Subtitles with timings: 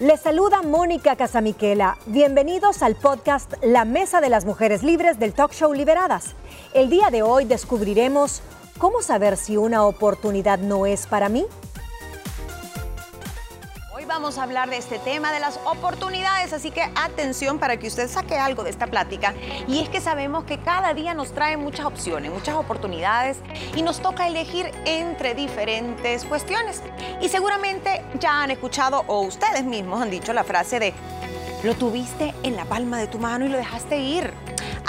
[0.00, 1.98] Les saluda Mónica Casamiquela.
[2.06, 6.36] Bienvenidos al podcast La Mesa de las Mujeres Libres del Talk Show Liberadas.
[6.72, 8.40] El día de hoy descubriremos
[8.78, 11.46] cómo saber si una oportunidad no es para mí.
[14.20, 18.10] Vamos a hablar de este tema de las oportunidades, así que atención para que usted
[18.10, 19.32] saque algo de esta plática.
[19.68, 23.36] Y es que sabemos que cada día nos trae muchas opciones, muchas oportunidades
[23.76, 26.82] y nos toca elegir entre diferentes cuestiones.
[27.20, 30.94] Y seguramente ya han escuchado o ustedes mismos han dicho la frase de
[31.62, 34.32] lo tuviste en la palma de tu mano y lo dejaste ir.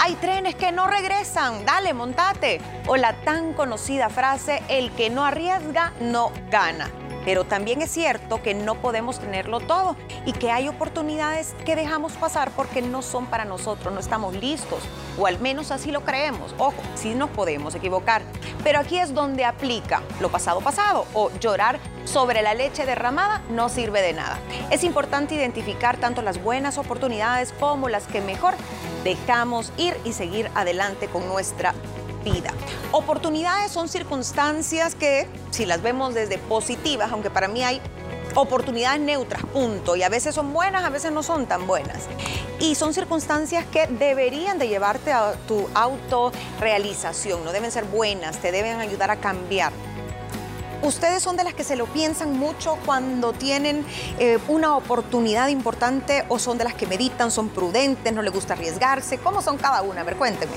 [0.00, 2.60] Hay trenes que no regresan, dale, montate.
[2.88, 6.90] O la tan conocida frase, el que no arriesga no gana.
[7.24, 12.12] Pero también es cierto que no podemos tenerlo todo y que hay oportunidades que dejamos
[12.14, 14.80] pasar porque no son para nosotros, no estamos listos,
[15.18, 16.54] o al menos así lo creemos.
[16.58, 18.22] Ojo, sí nos podemos equivocar,
[18.64, 23.68] pero aquí es donde aplica lo pasado pasado o llorar sobre la leche derramada no
[23.68, 24.38] sirve de nada.
[24.70, 28.54] Es importante identificar tanto las buenas oportunidades como las que mejor
[29.04, 31.74] dejamos ir y seguir adelante con nuestra
[32.24, 32.52] vida.
[32.92, 37.80] Oportunidades son circunstancias que, si las vemos desde positivas, aunque para mí hay
[38.34, 42.04] oportunidades neutras, punto, y a veces son buenas, a veces no son tan buenas.
[42.60, 48.52] Y son circunstancias que deberían de llevarte a tu autorrealización, no deben ser buenas, te
[48.52, 49.72] deben ayudar a cambiar.
[50.82, 53.84] ¿Ustedes son de las que se lo piensan mucho cuando tienen
[54.18, 58.54] eh, una oportunidad importante o son de las que meditan, son prudentes, no les gusta
[58.54, 59.18] arriesgarse?
[59.18, 60.00] ¿Cómo son cada una?
[60.00, 60.52] A ver, cuénteme.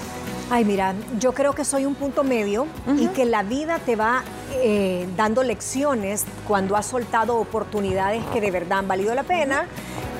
[0.55, 4.21] Ay, mira, yo creo que soy un punto medio y que la vida te va
[4.51, 9.65] eh, dando lecciones cuando has soltado oportunidades que de verdad han valido la pena,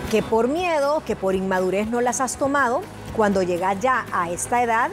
[0.10, 2.82] que por miedo, que por inmadurez no las has tomado.
[3.16, 4.90] Cuando llegas ya a esta edad,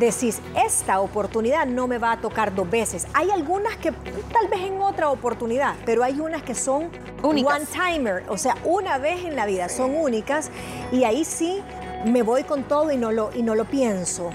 [0.00, 3.06] decís, esta oportunidad no me va a tocar dos veces.
[3.14, 6.90] Hay algunas que tal vez en otra oportunidad, pero hay unas que son
[7.22, 10.50] one timer, o sea, una vez en la vida, son únicas
[10.90, 11.62] y ahí sí
[12.04, 14.30] me voy con todo y no lo, y no lo pienso.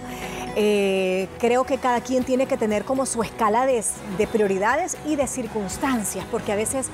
[0.59, 3.83] Eh, creo que cada quien tiene que tener como su escala de,
[4.31, 6.87] prioridades y de circunstancias, porque a veces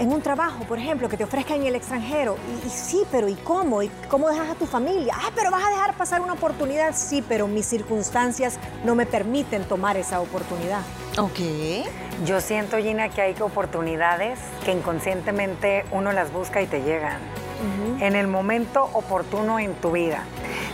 [0.00, 3.34] en un trabajo, por ejemplo, que te ofrezcan en el extranjero, y, sí, pero ¿y
[3.34, 3.84] cómo?
[3.84, 5.14] ¿Y cómo dejas a tu familia?
[5.16, 9.62] Ah, pero vas a dejar pasar una oportunidad, sí, pero mis circunstancias no me permiten
[9.62, 10.80] tomar esa oportunidad.
[11.18, 11.38] Ok.
[12.26, 17.20] Yo siento, Gina, que hay oportunidades que inconscientemente uno las busca y te llegan.
[18.00, 20.24] En el momento oportuno en tu vida.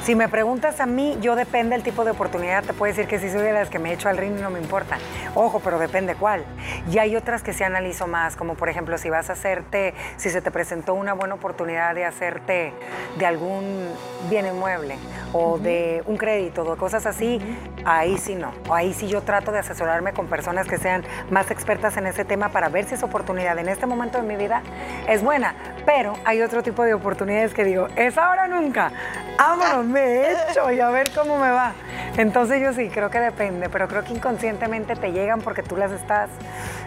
[0.04, 2.62] Si me preguntas a mí, yo depende del tipo de oportunidad.
[2.62, 4.50] Te puedo decir que si soy de las que me echo al ring y no
[4.50, 4.98] me importa.
[5.34, 6.44] Ojo, pero depende cuál.
[6.92, 10.28] Y hay otras que se analizo más, como por ejemplo, si vas a hacerte, si
[10.28, 12.74] se te presentó una buena oportunidad de hacerte
[13.16, 13.88] de algún
[14.28, 14.96] bien inmueble
[15.32, 17.40] o de un crédito o cosas así,
[17.86, 18.52] ahí sí no.
[18.68, 22.26] O ahí sí yo trato de asesorarme con personas que sean más expertas en ese
[22.26, 24.62] tema para ver si esa oportunidad en este momento de mi vida
[25.08, 25.54] es buena.
[25.86, 28.92] Pero hay otro tipo de oportunidades que digo, es ahora o nunca.
[29.38, 31.74] Vámonos, me he hecho y a ver cómo me va.
[32.16, 35.90] Entonces yo sí, creo que depende, pero creo que inconscientemente te llegan porque tú las
[35.92, 36.30] estás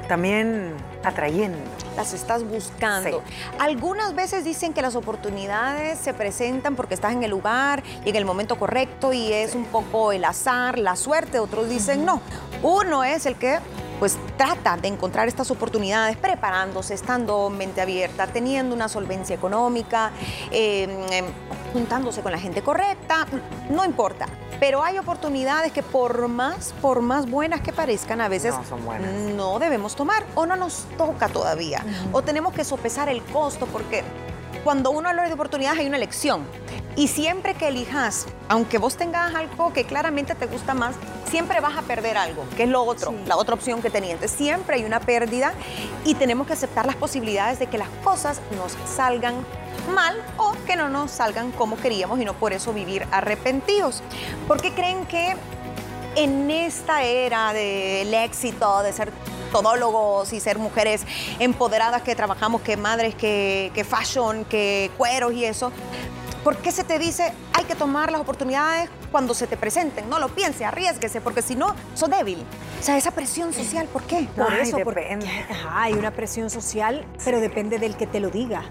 [0.08, 1.58] también atrayendo.
[1.96, 3.22] Las estás buscando.
[3.60, 8.16] Algunas veces dicen que las oportunidades se presentan porque estás en el lugar y en
[8.16, 11.40] el momento correcto y es un poco el azar, la suerte.
[11.40, 12.22] Otros dicen no.
[12.64, 13.60] Uno es el que
[14.00, 20.12] pues trata de encontrar estas oportunidades preparándose, estando mente abierta, teniendo una solvencia económica,
[20.52, 21.26] em, em,
[21.74, 23.26] juntándose con la gente correcta,
[23.70, 24.28] no importa.
[24.60, 28.54] Pero hay oportunidades que por más, por más buenas que parezcan, a veces
[29.36, 31.84] no, debemos tomar o no nos toca todavía.
[32.12, 34.04] O tenemos que sopesar el costo porque
[34.64, 36.46] cuando uno habla de oportunidades hay una elección.
[36.98, 40.96] Y siempre que elijas, aunque vos tengas algo que claramente te gusta más,
[41.30, 44.14] siempre vas a perder algo, que es lo otro, la otra opción que tenía.
[44.14, 45.54] Entonces siempre hay una pérdida
[46.06, 49.36] y tenemos que aceptar las posibilidades de que las cosas nos salgan
[49.94, 54.02] mal o que no nos salgan como queríamos y no por eso vivir arrepentidos.
[54.48, 55.36] ¿Por qué creen que
[56.16, 59.12] en esta era del éxito, de ser
[59.52, 61.06] todólogos y ser mujeres
[61.38, 65.72] empoderadas que trabajamos, que madres, que, que fashion, que cueros y eso,
[66.44, 70.10] ¿Por qué se te dice hay que tomar las oportunidades cuando se te presenten?
[70.10, 72.44] No lo piense, arriesguese, porque si no, sos débil.
[72.80, 74.28] O sea, esa presión social, ¿por qué?
[74.36, 75.18] Por eso, porque
[75.72, 78.64] hay una presión social, pero depende del que te lo diga.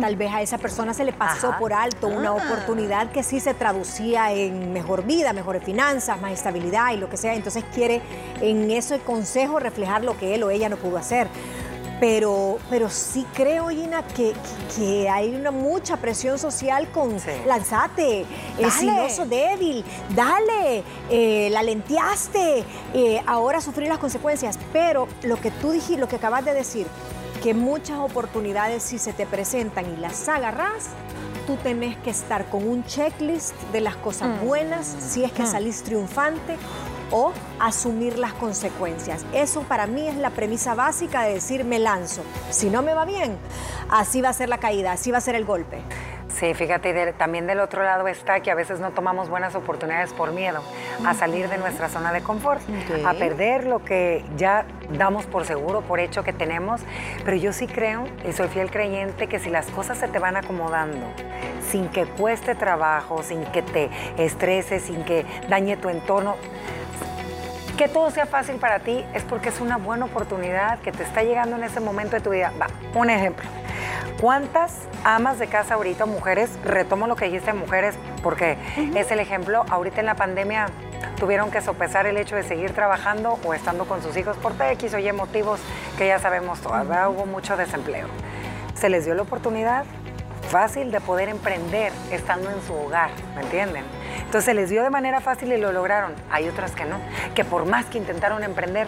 [0.00, 2.34] Tal vez a esa persona se le pasó por alto una ah.
[2.34, 7.16] oportunidad que sí se traducía en mejor vida, mejores finanzas, más estabilidad y lo que
[7.16, 7.34] sea.
[7.34, 8.00] Entonces quiere
[8.40, 11.28] en ese consejo reflejar lo que él o ella no pudo hacer.
[12.00, 14.32] Pero, pero sí creo, Gina, que,
[14.74, 17.16] que hay una mucha presión social con
[17.46, 18.24] lanzate,
[18.58, 22.64] el siloso débil, dale, eh, la lenteaste,
[22.94, 24.58] eh, ahora sufrir las consecuencias.
[24.72, 26.86] Pero lo que tú dijiste, lo que acabas de decir,
[27.42, 30.86] que muchas oportunidades si se te presentan y las agarras,
[31.46, 34.46] tú tenés que estar con un checklist de las cosas Mm.
[34.46, 36.56] buenas, si es que salís triunfante
[37.10, 39.24] o asumir las consecuencias.
[39.32, 42.22] Eso para mí es la premisa básica de decir me lanzo.
[42.50, 43.36] Si no me va bien,
[43.90, 45.78] así va a ser la caída, así va a ser el golpe.
[46.28, 50.12] Sí, fíjate, de- también del otro lado está que a veces no tomamos buenas oportunidades
[50.12, 50.62] por miedo
[51.04, 52.62] a salir de nuestra zona de confort,
[53.04, 54.64] a perder lo que ya
[54.96, 56.82] damos por seguro, por hecho que tenemos.
[57.24, 60.36] Pero yo sí creo, y soy fiel creyente, que si las cosas se te van
[60.36, 61.04] acomodando,
[61.68, 66.36] sin que cueste trabajo, sin que te estreses, sin que dañe tu entorno,
[67.80, 71.22] que todo sea fácil para ti es porque es una buena oportunidad que te está
[71.22, 72.52] llegando en ese momento de tu vida.
[72.60, 73.48] Va, un ejemplo.
[74.20, 78.58] ¿Cuántas amas de casa ahorita, mujeres, retomo lo que dijiste, mujeres, porque
[78.94, 80.66] es el ejemplo, ahorita en la pandemia
[81.18, 84.92] tuvieron que sopesar el hecho de seguir trabajando o estando con sus hijos por X
[84.92, 85.58] o Y motivos
[85.96, 87.08] que ya sabemos todas, ¿verdad?
[87.08, 88.08] Hubo mucho desempleo.
[88.74, 89.86] Se les dio la oportunidad
[90.50, 93.84] fácil de poder emprender estando en su hogar, ¿me entienden?
[94.30, 96.14] Entonces se les dio de manera fácil y lo lograron.
[96.30, 97.00] Hay otras que no,
[97.34, 98.86] que por más que intentaron emprender,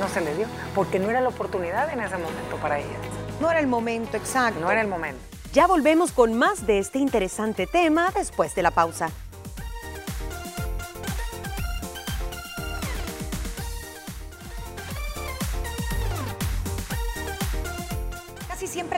[0.00, 2.98] no se les dio, porque no era la oportunidad en ese momento para ellas.
[3.40, 4.58] No era el momento exacto.
[4.58, 5.20] No era el momento.
[5.52, 9.10] Ya volvemos con más de este interesante tema después de la pausa.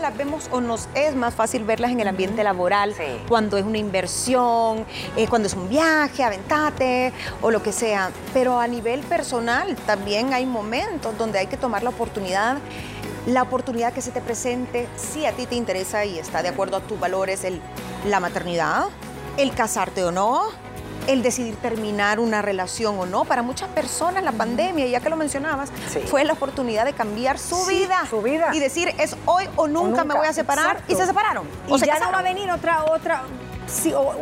[0.02, 3.04] Las vemos o nos es más fácil verlas en el ambiente laboral, Sí.
[3.28, 4.84] cuando es una inversión,
[5.16, 8.10] eh, cuando es un viaje, aventate o lo que sea.
[8.34, 12.58] Pero a nivel personal también hay momentos donde hay que tomar la oportunidad
[13.24, 16.76] la oportunidad que se te presente, si a ti te interesa y está de acuerdo
[16.76, 17.60] a tus valores, el,
[18.08, 18.86] la maternidad,
[19.36, 20.48] el casarte o no,
[21.08, 23.24] el decidir terminar una relación o no.
[23.24, 26.00] Para muchas personas la pandemia, ya que lo mencionabas, Sí.
[26.00, 28.06] fue la oportunidad de cambiar su Sí, vida.
[28.08, 28.50] su vida.
[28.54, 30.70] Y decir, es hoy o nunca, me nunca, voy a separar.
[30.76, 30.92] exacto.
[30.92, 31.46] Y se separaron.
[31.68, 32.14] Y o se ya no casaron.
[32.14, 33.22] va a venir otra, otra,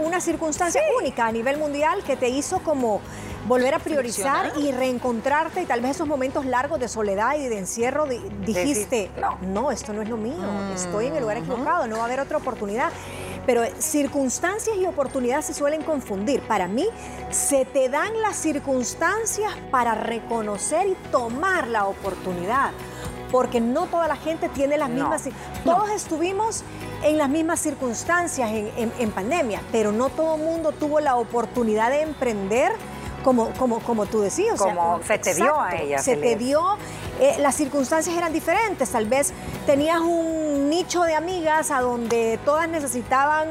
[0.04, 3.00] una circunstancia única a nivel mundial que te hizo como
[3.46, 7.58] volver a priorizar y reencontrarte y tal vez esos momentos largos de soledad y de
[7.58, 9.38] encierro di- dijiste, no.
[9.40, 12.04] no, esto no es lo mío, Mm, estoy en el lugar equivocado, no va a
[12.04, 12.90] haber otra oportunidad.
[13.50, 16.40] Pero circunstancias y oportunidades se suelen confundir.
[16.42, 16.86] Para mí,
[17.30, 22.70] se te dan las circunstancias para reconocer y tomar la oportunidad.
[23.32, 25.24] Porque no toda la gente tiene las mismas...
[25.64, 26.62] Todos estuvimos
[27.02, 31.16] en las mismas circunstancias en, en- en pandemia, pero no todo el mundo tuvo la
[31.16, 32.70] oportunidad de emprender
[33.24, 34.60] como, como, como tú decías.
[34.60, 36.62] o sea, Como se te dio a ella, Se te dio,
[37.20, 38.88] eh, las circunstancias eran diferentes.
[38.90, 39.32] Tal vez
[39.66, 43.48] tenías un nicho de amigas a donde todas necesitaban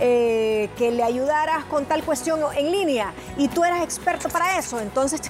[0.00, 4.78] eh, que le ayudaras con tal cuestión en línea y tú eras experto para eso.
[4.80, 5.22] Entonces,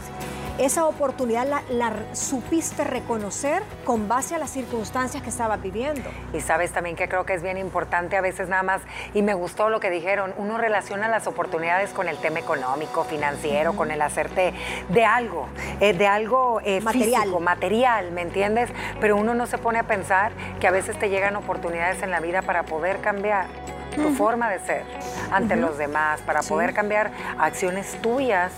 [0.58, 6.08] esa oportunidad la, la supiste reconocer con base a las circunstancias que estabas viviendo.
[6.32, 8.82] Y sabes también que creo que es bien importante a veces nada más,
[9.14, 13.74] y me gustó lo que dijeron, uno relaciona las oportunidades con el tema económico, financiero,
[13.74, 14.54] con el hacerte
[14.88, 15.48] de algo,
[15.80, 17.22] eh, de algo eh, Material.
[17.22, 18.70] físico, material, ¿me entiendes?
[19.00, 22.20] Pero uno no se pone a pensar que a veces te llegan oportunidades en la
[22.20, 23.46] vida para poder cambiar
[23.94, 24.84] tu forma de ser
[25.32, 28.52] ante los demás, para poder cambiar acciones tuyas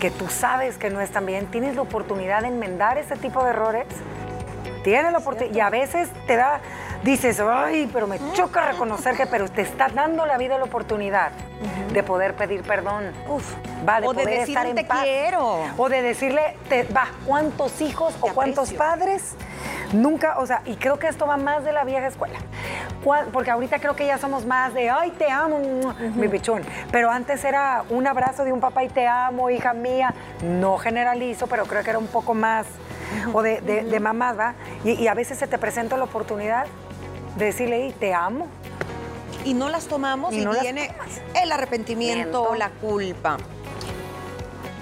[0.00, 3.50] que tú sabes que no están bien, tienes la oportunidad de enmendar ese tipo de
[3.50, 3.86] errores
[4.82, 5.54] Tienes la oportunidad.
[5.54, 6.60] Y a veces te da,
[7.02, 11.30] dices, ay, pero me choca reconocer que, pero te está dando la vida la oportunidad
[11.92, 13.12] de poder pedir perdón.
[13.28, 13.54] Uf.
[13.86, 15.02] Va, de O de poder decir estar en te paz.
[15.02, 15.60] quiero.
[15.76, 18.78] O de decirle, te, va, ¿cuántos hijos o cuántos aprecio.
[18.78, 19.34] padres?
[19.92, 22.38] Nunca, o sea, y creo que esto va más de la vieja escuela.
[23.32, 25.58] Porque ahorita creo que ya somos más de, ay, te amo,
[26.14, 26.62] mi pichón.
[26.90, 30.14] Pero antes era un abrazo de un papá y te amo, hija mía.
[30.42, 32.66] No generalizo, pero creo que era un poco más,
[33.32, 34.54] o de, de, de mamás, ¿va?
[34.84, 36.66] Y, y a veces se te presenta la oportunidad
[37.36, 38.46] de decirle, "Ey, te amo.
[39.44, 40.90] y no las tomamos Y y, no viene
[41.40, 42.54] el arrepentimiento, Miento.
[42.56, 43.38] la culpa.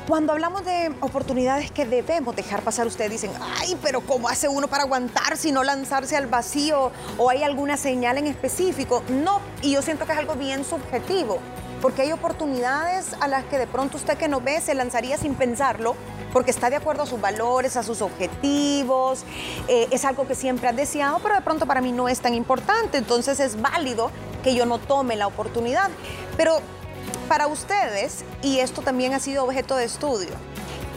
[0.06, 4.68] Cuando hablamos de oportunidades que debemos dejar pasar, ustedes dicen, ay, pero ¿cómo hace uno
[4.68, 6.92] para aguantar si no lanzarse al vacío?
[7.18, 9.02] ¿O hay alguna señal en específico?
[9.08, 11.40] No, y yo siento que es algo bien subjetivo,
[11.82, 15.34] porque hay oportunidades a las que de pronto usted que no ve se lanzaría sin
[15.34, 15.96] pensarlo,
[16.32, 19.24] porque está de acuerdo a sus valores, a sus objetivos,
[19.66, 22.34] eh, es algo que siempre ha deseado, pero de pronto para mí no es tan
[22.34, 24.12] importante, entonces es válido
[24.44, 25.90] que yo no tome la oportunidad.
[26.36, 26.60] Pero
[27.26, 30.30] para ustedes, y esto también ha sido objeto de estudio,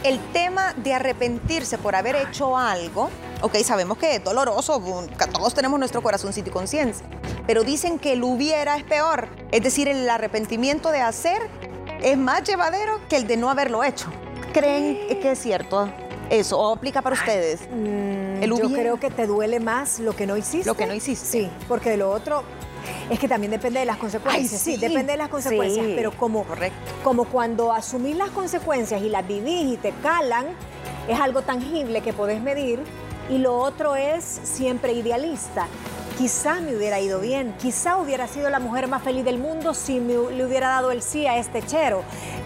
[0.04, 3.10] el tema de arrepentirse por haber hecho algo,
[3.42, 4.82] ok, sabemos que es doloroso,
[5.32, 7.04] todos tenemos nuestro corazoncito y conciencia,
[7.46, 11.42] pero dicen que el hubiera es peor, es decir, el arrepentimiento de hacer
[12.02, 14.06] es más llevadero que el de no haberlo hecho.
[14.52, 15.92] ¿Creen que es cierto
[16.30, 17.60] eso o aplica para ustedes?
[17.70, 20.66] Mm, El Yo creo que te duele más lo que no hiciste.
[20.66, 21.26] Lo que no hiciste.
[21.26, 22.42] Sí, porque de lo otro
[23.10, 24.52] es que también depende de las consecuencias.
[24.52, 24.74] Ay, sí.
[24.74, 24.76] sí.
[24.76, 25.92] depende de las consecuencias, Sí.
[25.96, 26.76] pero como, Correcto.
[27.02, 30.46] como cuando asumís las consecuencias y las vivís y te calan,
[31.08, 32.80] es algo tangible que podés medir
[33.28, 35.66] y lo otro es siempre idealista.
[36.18, 40.00] Quizá me hubiera ido bien, quizá hubiera sido la mujer más feliz del mundo si
[40.00, 42.02] me, le hubiera dado el sí a este chero.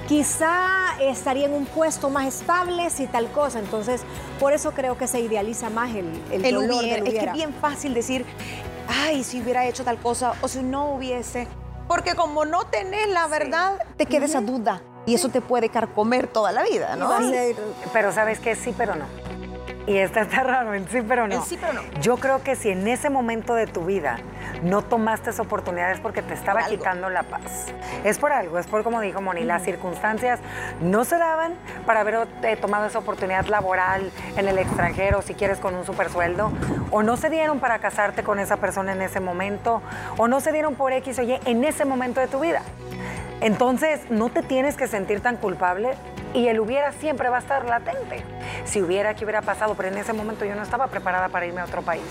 [0.07, 0.59] Quizá
[1.00, 3.59] estaría en un puesto más estable si tal cosa.
[3.59, 4.03] Entonces,
[4.38, 7.03] por eso creo que se idealiza más el, el, El dolor hubiera.
[7.03, 8.25] del Es que es bien fácil decir,
[8.88, 11.47] ay, si hubiera hecho tal cosa o si no hubiese.
[11.88, 14.81] Porque como no tenés la verdad, te queda esa duda.
[15.07, 17.19] Y eso te puede carcomer toda la vida, ¿no?
[17.29, 17.57] Ser-
[17.93, 19.05] Pero sabes que sí, pero no.
[19.87, 21.35] Y esta está raro, sí, pero no.
[21.35, 21.83] El sí, pero no.
[22.00, 24.19] Yo creo que si en ese momento de tu vida
[24.62, 27.67] no tomaste esa oportunidad es porque te estaba Por quitando la paz.
[28.03, 30.41] Es por algo, es por como dijo Moni, las circunstancias
[30.81, 35.59] no se daban para haber eh, tomado esa oportunidad laboral en el extranjero, si quieres
[35.59, 36.50] con un super sueldo,
[36.91, 39.83] o no se dieron para casarte con esa persona en ese momento,
[40.17, 42.62] o no se dieron por X o Y en ese momento de tu vida.
[43.41, 45.91] Entonces, no te tienes que sentir tan culpable
[46.35, 48.23] y el hubiera siempre va a estar latente.
[48.67, 49.75] Si hubiera, ¿qué hubiera pasado?
[49.75, 52.03] Pero en ese momento yo no estaba preparada para irme a otro país.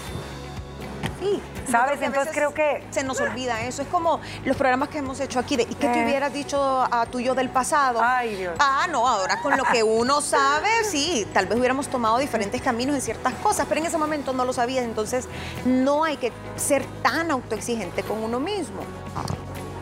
[1.19, 1.41] Sí.
[1.69, 1.99] ¿Sabes?
[1.99, 3.81] Que Entonces creo que- Se nos olvida eso.
[3.81, 6.05] Es como los programas que hemos hecho aquí de ¿y qué te Eh.
[6.05, 6.59] hubieras dicho
[6.91, 7.99] a tu yo del pasado?
[8.03, 8.53] Ay, Dios.
[8.59, 12.95] Ah, no, ahora con lo que uno sabe, sí, tal vez hubiéramos tomado diferentes caminos
[12.95, 15.27] en ciertas cosas, pero en ese momento no lo sabías, entonces
[15.65, 18.81] no hay que ser tan autoexigente con uno mismo.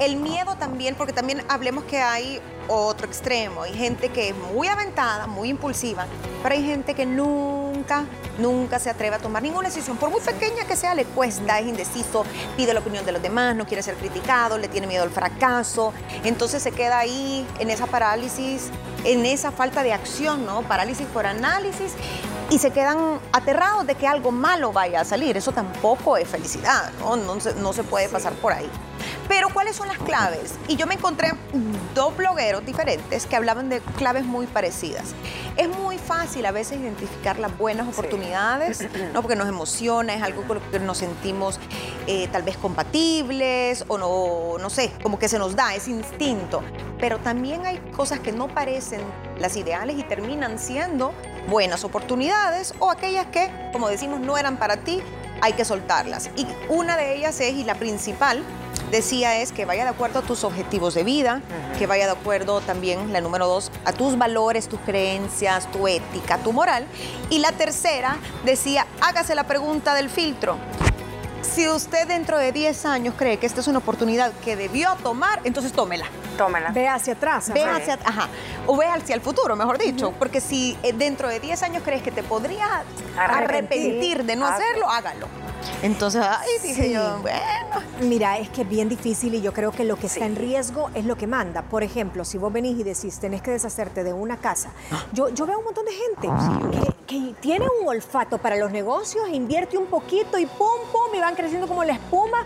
[0.02, 3.62] El miedo también, porque también hablemos que hay otro extremo.
[3.62, 6.08] Hay gente que es muy aventada, muy impulsiva,
[6.42, 8.06] pero hay gente que nunca,
[8.40, 9.98] nunca se atreve a tomar ninguna decisión.
[9.98, 12.26] Por muy pequeña que sea, le cuesta, es indeciso,
[12.58, 15.94] pide la opinión de los demás, no quiere ser criticado, le tiene miedo al fracaso.
[16.24, 18.72] Entonces se queda ahí en esa parálisis,
[19.04, 20.64] en esa falta de acción, ¿no?
[20.64, 21.94] Parálisis por análisis.
[22.50, 25.38] Y se quedan aterrados de que algo malo vaya a salir.
[25.38, 27.16] Eso tampoco es felicidad, ¿no?
[27.18, 28.68] No se, no se puede pasar por ahí.
[29.32, 30.56] Pero ¿cuáles son las claves?
[30.68, 31.32] Y yo me encontré
[31.96, 35.16] dos blogueros diferentes que hablaban de claves muy parecidas.
[35.56, 39.22] Es muy fácil a veces identificar las buenas oportunidades, ¿no?
[39.22, 41.62] porque nos emociona, es algo con lo que nos sentimos
[42.08, 46.62] eh, tal vez compatibles o no, no sé, como que se nos da ese instinto.
[47.00, 49.00] Pero también hay cosas que no parecen
[49.40, 51.14] las ideales y terminan siendo
[51.48, 55.02] buenas oportunidades o aquellas que, como decimos, no eran para ti,
[55.42, 56.30] hay que soltarlas.
[56.36, 58.44] Y una de ellas es, y la principal,
[58.92, 61.42] decía es que vaya de acuerdo a tus objetivos de vida,
[61.78, 66.38] que vaya de acuerdo también, la número dos, a tus valores, tus creencias, tu ética,
[66.38, 66.86] tu moral.
[67.30, 70.58] Y la tercera decía, hágase la pregunta del filtro.
[71.42, 75.42] Si usted dentro de 10 años cree que esta es una oportunidad que debió tomar,
[75.44, 76.06] entonces tómela.
[76.38, 76.72] Tómela.
[76.72, 77.52] Ve hacia atrás.
[77.54, 77.76] Ve ajá.
[77.78, 78.28] hacia, ajá,
[78.68, 80.14] o ve hacia el futuro, mejor dicho.
[80.18, 82.70] Porque si eh, dentro de 10 años crees que te podrías
[83.18, 83.44] Arrepentir.
[83.90, 85.28] arrepentir de no hacerlo, hágalo.
[85.84, 86.94] Entonces, ay, dije Sí.
[86.94, 87.36] yo, bueno.
[88.02, 90.90] Mira, es que es bien difícil y yo creo que lo que está en riesgo
[90.96, 91.62] es lo que manda.
[91.64, 94.72] Por ejemplo, si vos venís y decís, tenés que deshacerte de una casa.
[95.14, 99.30] Yo, yo veo un montón de gente que, que tiene un olfato para los negocios,
[99.32, 102.46] invierte un poquito y pum, pum, y van creciendo como la espuma.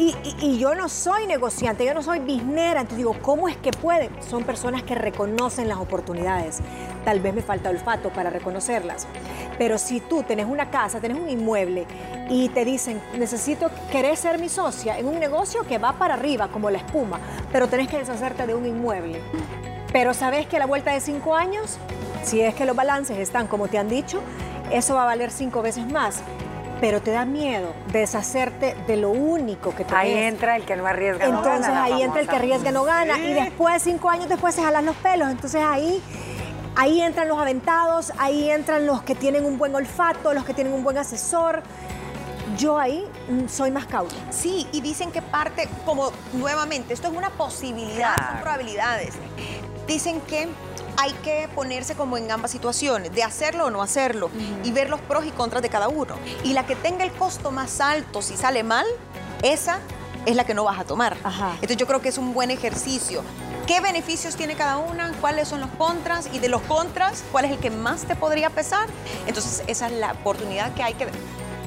[0.00, 4.10] Y, yo no soy negociante, yo no soy biznera, entonces digo, ¿cómo es que pueden?
[4.22, 6.60] Son personas que reconocen las oportunidades.
[7.04, 9.08] Tal vez me falta olfato para reconocerlas.
[9.58, 11.84] Pero si tú tenés una casa, tenés un inmueble
[12.30, 16.46] y te dicen, necesito, querés ser mi socia en un negocio que va para arriba
[16.46, 17.18] como la espuma,
[17.50, 19.20] pero tenés que deshacerte de un inmueble.
[19.92, 21.76] Pero sabes que a la vuelta de cinco años,
[22.22, 24.20] si es que los balances están como te han dicho,
[24.70, 26.22] eso va a valer cinco veces más.
[26.80, 30.00] Pero te da miedo deshacerte de lo único que tenés.
[30.00, 31.26] Ahí entra el que no arriesga.
[31.28, 34.28] no Entonces gana, la ahí entra el que arriesga no gana y después, cinco años
[34.28, 35.28] después, se jalan los pelos.
[35.30, 36.02] Entonces ahí,
[36.76, 40.72] ahí entran los aventados, ahí entran los que tienen un buen olfato, los que tienen
[40.72, 41.62] un buen asesor.
[42.56, 44.14] Yo ahí mm, soy más cauta.
[44.30, 49.14] Sí, y dicen que parte, como nuevamente, esto es una posibilidad, son probabilidades.
[49.86, 50.48] Dicen que
[50.98, 54.30] hay que ponerse como en ambas situaciones, de hacerlo o no hacerlo,
[54.64, 56.16] y ver los pros y contras de cada uno.
[56.42, 58.84] Y la que tenga el costo más alto, si sale mal,
[59.42, 59.78] esa
[60.26, 61.16] es la que no vas a tomar.
[61.22, 61.52] Ajá.
[61.54, 63.22] Entonces yo creo que es un buen ejercicio.
[63.68, 65.12] ¿Qué beneficios tiene cada una?
[65.20, 66.28] ¿Cuáles son los contras?
[66.32, 68.88] Y de los contras, ¿cuál es el que más te podría pesar?
[69.28, 71.06] Entonces esa es la oportunidad que hay que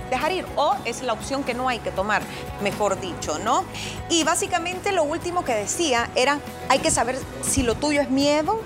[0.10, 2.22] dejar ir o es la opción que no hay que tomar,
[2.62, 3.64] mejor dicho, ¿no?
[4.10, 8.60] Y básicamente lo último que decía era, hay que saber si lo tuyo es miedo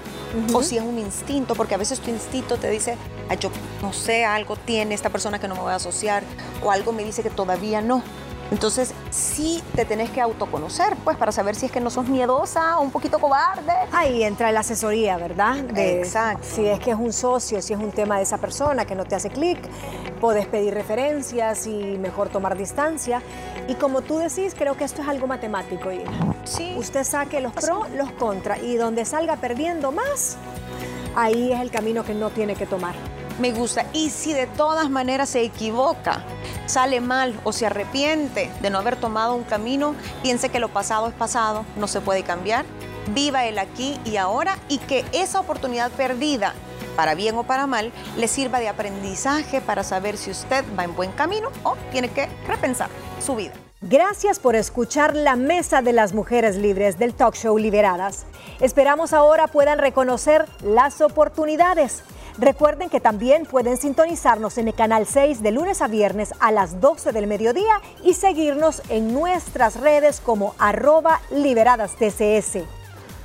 [0.54, 2.98] o si es un instinto, porque a veces tu instinto te dice,
[3.30, 3.50] "Ay, yo
[3.82, 6.24] no sé, algo tiene esta persona que no me voy a asociar
[6.64, 8.04] o algo me dice que todavía no.
[8.52, 12.78] Entonces, sí te tenés que autoconocer, pues, para saber si es que no sos miedosa
[12.78, 13.74] o un poquito cobarde.
[13.92, 15.58] Ahí entra la asesoría, ¿verdad?
[15.76, 16.46] Exacto.
[16.48, 19.04] Si es que es un socio, si es un tema de esa persona que no
[19.06, 19.58] te hace clic,
[20.22, 23.22] puedes pedir referencias y mejor tomar distancia.
[23.68, 25.90] Y como tú decís, creo que esto es algo matemático.
[26.44, 26.76] Sí.
[26.78, 30.38] Usted saque los pros, los contras y donde salga perdiendo más,
[31.16, 32.94] ahí es el camino que no tiene que tomar.
[33.40, 33.86] Me gusta.
[33.92, 36.24] Y si de todas maneras se equivoca,
[36.68, 41.08] sale mal o se arrepiente de no haber tomado un camino, piense que lo pasado
[41.08, 42.66] es pasado, no se puede cambiar.
[43.14, 46.54] Viva el aquí y ahora y que esa oportunidad perdida,
[46.96, 50.96] para bien o para mal, le sirva de aprendizaje para saber si usted va en
[50.96, 52.90] buen camino o tiene que repensar
[53.24, 53.54] su vida.
[53.82, 58.26] Gracias por escuchar la Mesa de las Mujeres Libres del Talk Show Liberadas.
[58.60, 62.04] Esperamos ahora puedan reconocer las oportunidades
[62.38, 66.82] Recuerden que también pueden sintonizarnos en el canal 6 de lunes a viernes a las
[66.82, 72.66] 12 del mediodía y seguirnos en nuestras redes como arroba liberadas TCS.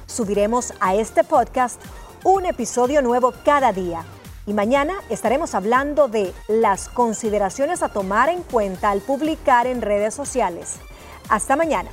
[0.07, 1.83] Subiremos a este podcast
[2.25, 4.05] un episodio nuevo cada día.
[4.47, 10.15] Y mañana estaremos hablando de las consideraciones a tomar en cuenta al publicar en redes
[10.15, 10.77] sociales.
[11.29, 11.91] Hasta mañana.